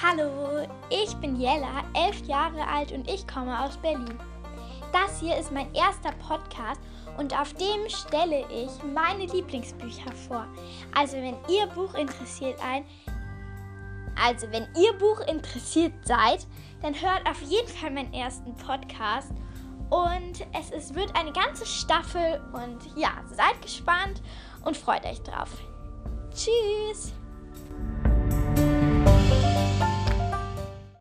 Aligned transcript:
Hallo, 0.00 0.64
ich 0.90 1.12
bin 1.16 1.40
Jella, 1.40 1.82
elf 1.92 2.24
Jahre 2.24 2.64
alt 2.68 2.92
und 2.92 3.10
ich 3.10 3.26
komme 3.26 3.60
aus 3.60 3.76
Berlin. 3.78 4.16
Das 4.92 5.18
hier 5.18 5.36
ist 5.36 5.50
mein 5.50 5.74
erster 5.74 6.12
Podcast 6.24 6.80
und 7.16 7.36
auf 7.36 7.52
dem 7.54 7.88
stelle 7.88 8.44
ich 8.48 8.70
meine 8.94 9.26
Lieblingsbücher 9.26 10.12
vor. 10.28 10.46
Also 10.94 11.16
wenn 11.16 11.34
ihr 11.48 11.66
Buch 11.74 11.94
interessiert 11.94 12.60
ein, 12.62 12.84
also 14.24 14.46
wenn 14.52 14.68
ihr 14.80 14.92
Buch 14.98 15.18
interessiert 15.26 15.94
seid, 16.04 16.46
dann 16.80 16.94
hört 16.94 17.28
auf 17.28 17.42
jeden 17.42 17.68
Fall 17.68 17.90
meinen 17.90 18.14
ersten 18.14 18.54
Podcast. 18.54 19.32
Und 19.90 20.46
es 20.56 20.70
ist, 20.70 20.94
wird 20.94 21.12
eine 21.16 21.32
ganze 21.32 21.66
Staffel 21.66 22.40
und 22.52 22.96
ja, 22.96 23.10
seid 23.26 23.60
gespannt 23.62 24.22
und 24.64 24.76
freut 24.76 25.04
euch 25.04 25.20
drauf. 25.22 25.50
Tschüss! 26.32 27.12